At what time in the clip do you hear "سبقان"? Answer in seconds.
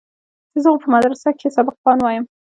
1.57-1.97